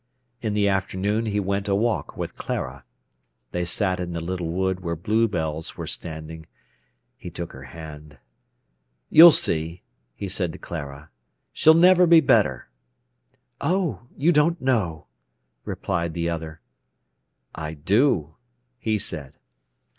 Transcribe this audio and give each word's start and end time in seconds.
In 0.41 0.55
the 0.55 0.67
afternoon 0.67 1.27
he 1.27 1.39
went 1.39 1.67
a 1.67 1.75
walk 1.75 2.17
with 2.17 2.35
Clara. 2.35 2.85
They 3.51 3.65
sat 3.65 3.99
in 3.99 4.13
the 4.13 4.19
little 4.19 4.49
wood 4.49 4.79
where 4.79 4.95
bluebells 4.95 5.77
were 5.77 5.85
standing. 5.85 6.47
He 7.17 7.29
took 7.29 7.51
her 7.53 7.65
hand. 7.65 8.17
"You'll 9.11 9.31
see," 9.31 9.83
he 10.15 10.27
said 10.27 10.53
to 10.53 10.57
Clara, 10.57 11.11
"she'll 11.53 11.75
never 11.75 12.07
be 12.07 12.19
better." 12.19 12.67
"Oh, 13.59 14.07
you 14.17 14.31
don't 14.31 14.59
know!" 14.59 15.05
replied 15.65 16.15
the 16.15 16.31
other. 16.31 16.61
"I 17.53 17.75
do," 17.75 18.37
he 18.79 18.97
said. 18.97 19.35